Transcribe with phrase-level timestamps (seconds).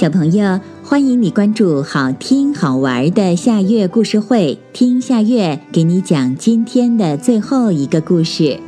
[0.00, 8.58] 小朋友，欢迎你关注好听好玩的夏月故事会，听夏月给你讲今天的最后一个故事。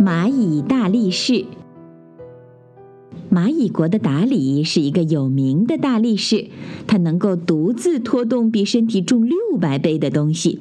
[0.00, 1.61] 蚂蚁大力士。
[3.32, 6.48] 蚂蚁国的达里是一个有名的大力士，
[6.86, 10.58] 他能够独自拖动比身体重六百倍的东西。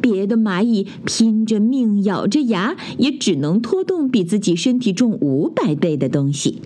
[0.00, 6.62] 别的蚂蚁拼着命咬着牙，也只能拖动比自己身体重五百倍的东西。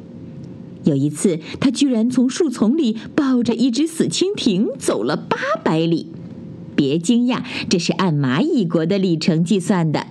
[0.85, 6.07] 有一次，他居然从树丛里抱着一只死蜻蜓走了八百里。
[6.77, 10.07] 别惊讶，这是按蚂蚁国的里程计算的。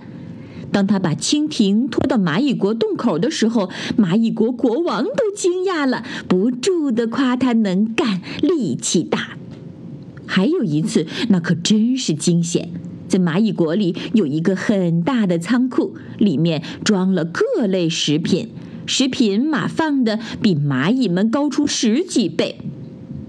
[0.70, 9.36] 当他把蜻蜓拖到蚂蚁国洞口的时候，蚂蚁国国王都惊讶了，不住地夸他能干、力气大。
[10.26, 12.68] 还有一次，那可真是惊险，
[13.08, 18.50] 在蚂蚁国里有一个很大的仓库，里面装了各类食品，
[18.86, 22.60] 食品码放的比蚂蚁们高出十几倍。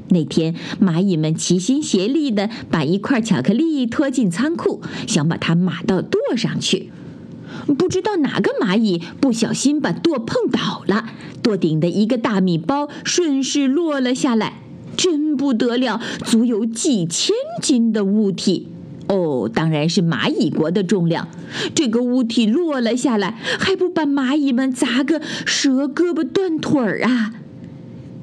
[0.09, 6.91] 那天，蚂蚁们齐心协力地把一块巧克力拖进仓库，想把它码到垛上去。
[7.77, 11.05] 不知道哪个蚂蚁不小心把舵碰倒了，
[11.41, 14.61] 舵顶的一个大米包顺势落了下来，
[14.97, 18.67] 真不得了，足有几千斤的物体。
[19.07, 21.27] 哦，当然是蚂蚁国的重量。
[21.73, 27.33] 这个物体落了下来，还不把蚂蚁们砸个折胳膊断腿儿啊！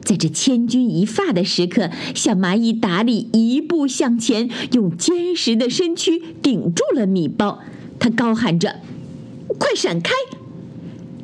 [0.04, 7.58] 在这千钧一发的时刻，小蚂蚁达里一步向前，用坚实的身躯顶住了米包，
[7.98, 8.76] 他高喊着。
[9.58, 10.12] 快闪开！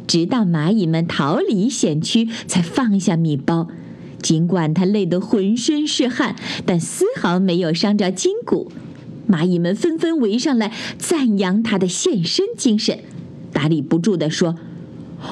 [0.06, 3.68] 直到蚂蚁们逃离险区，才放下米包。
[4.20, 8.70] 尽管他累得浑身是汗，但丝毫没有伤着筋骨。
[9.28, 12.98] 蚂蚁们纷纷围上来，赞扬他的献身精神。
[13.52, 14.56] 达里不住地说：“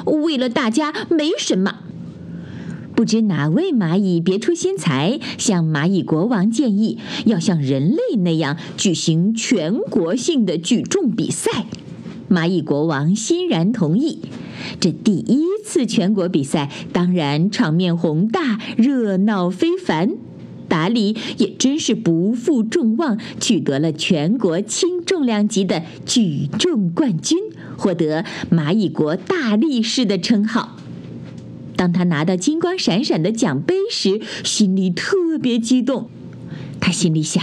[0.06, 1.80] 为了大家，没什么。”
[2.96, 11.66] 不知哪位蚂蚁别出心裁，向蚂蚁国王建议，要像人类那样举行全国性的举重比赛。
[12.30, 14.20] 蚂蚁国王欣然同意。
[14.78, 20.12] 这第一次全国比赛，当然场面宏大，热闹非凡。
[20.68, 27.36] 达里也真是不负众望，取得了全国轻重量级的举重冠军，
[27.76, 30.76] 获得蚂蚁国大力士的称号。
[31.74, 36.08] 当他拿到金光闪闪的奖杯时，心里特别激动。
[36.78, 37.42] 他心里想。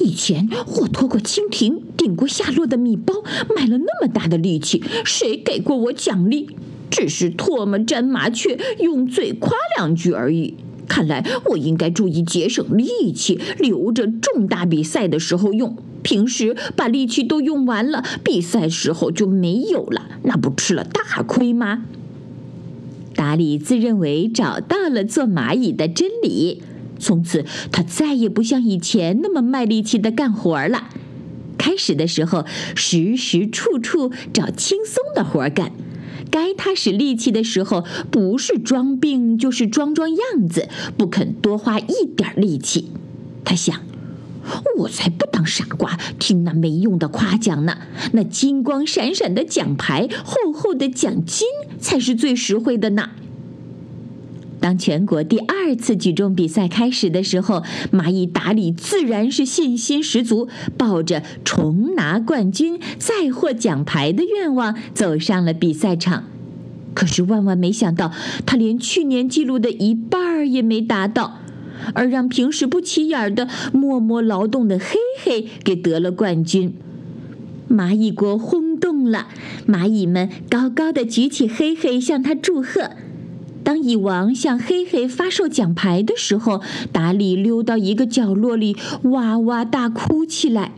[0.00, 0.48] 以前
[0.80, 3.14] 我拖过蜻蜓，顶过下落的米包，
[3.54, 6.48] 卖了那么大的力气，谁给过我奖励？
[6.90, 10.54] 只是唾沫沾麻雀，用嘴夸两句而已。
[10.88, 15.76] 看来我应该注意节省力气，留着重大比赛的时候用。
[16.02, 21.84] 平时把力气都用完了，比赛时候就没有了，那不吃了大亏吗？
[23.14, 26.62] 达里自认为找到了做蚂蚁的真理。
[27.00, 30.88] 从此，他再也不像以前那么卖力气的干活了。
[31.58, 32.44] 开始的时候，
[32.76, 35.70] 时时处处找轻松的活干；
[36.30, 42.90] 该他使力气的时候，不是装病就是装装样子，不肯多花一点力气。
[43.44, 43.80] 他想：
[44.78, 47.76] 我才不当傻瓜，听那没用的夸奖呢。
[48.12, 51.46] 那金光闪闪的奖牌、厚厚的奖金，
[51.78, 53.10] 才是最实惠的呢。
[54.60, 66.24] 当全国第二次举重比赛开始的时候，蚂蚁达里自然是信心十足，抱着重拿冠军、再获奖牌的愿望走上了比赛场。
[66.92, 68.12] 可是万万没想到，
[68.44, 71.38] 他连去年记录的一半儿也没达到，
[71.94, 76.74] 而让平时不起眼的默默劳动的黑黑给得了冠军。
[77.70, 79.28] 蚂蚁国轰动了，
[79.66, 82.90] 蚂蚁们高高的举起黑黑，向他祝贺。
[83.62, 86.62] 当蚁王向黑黑发售奖牌的时候，
[86.92, 90.72] 达里溜到一个角落里，哇哇大哭起来。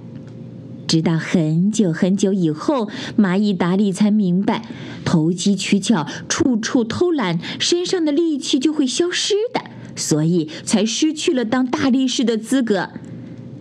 [0.87, 4.62] 直到很久很久以后，蚂蚁达里才明白，
[5.05, 9.62] 投机取巧、处处偷懒，身上的力气就会消失的，
[9.96, 12.90] 所以才失去了当大力士的资格。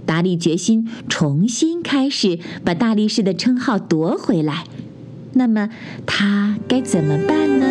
[0.06, 4.66] 达里决心重新开始，把大力士的称号夺回来。
[5.34, 5.70] 那么，
[6.06, 7.71] 他该怎么办呢？